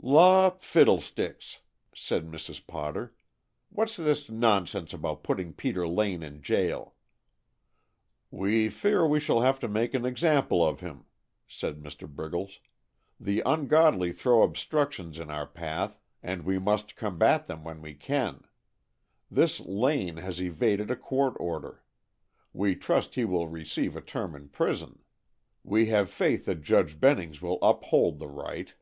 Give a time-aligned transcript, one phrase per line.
[0.00, 1.60] "Law fiddlesticks!"
[1.94, 2.64] said Mrs.
[2.66, 3.14] Potter.
[3.68, 6.94] "What's this nonsense about putting Peter Lane in jail?"
[8.30, 11.04] "We fear we shall have to make an example of him,"
[11.46, 12.08] said Mr.
[12.08, 12.60] Briggles.
[13.20, 18.44] "The ungodly throw obstructions in our path, and we must combat them when we can.
[19.30, 21.82] This Lane has evaded a court order.
[22.54, 25.00] We trust he will receive a term in prison.
[25.62, 28.72] We have faith that Judge Bennings will uphold the right."